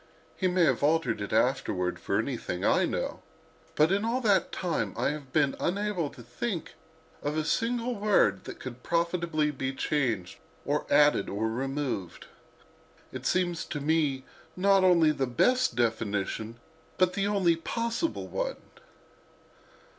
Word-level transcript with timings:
He 0.35 0.47
may 0.47 0.63
have 0.65 0.81
altered 0.81 1.21
it 1.21 1.31
afterward, 1.31 1.99
for 1.99 2.17
anything 2.17 2.65
I 2.65 2.85
know, 2.85 3.21
but 3.75 3.91
in 3.91 4.03
all 4.03 4.19
that 4.21 4.51
time 4.51 4.95
I 4.97 5.11
have 5.11 5.31
been 5.31 5.55
unable 5.59 6.09
to 6.09 6.23
think 6.23 6.73
of 7.21 7.37
a 7.37 7.45
single 7.45 7.93
word 7.93 8.45
that 8.45 8.59
could 8.59 8.81
profitably 8.81 9.51
be 9.51 9.75
changed 9.75 10.39
or 10.65 10.87
added 10.89 11.29
or 11.29 11.47
removed. 11.47 12.25
It 13.11 13.27
seems 13.27 13.63
to 13.65 13.79
me 13.79 14.25
not 14.57 14.83
only 14.83 15.11
the 15.11 15.27
best 15.27 15.75
definition, 15.75 16.59
but 16.97 17.13
the 17.13 17.27
only 17.27 17.55
possible 17.55 18.27
one. 18.27 18.57